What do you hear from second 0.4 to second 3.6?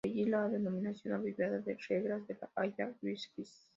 denominación abreviada de Reglas de La Haya—Visby.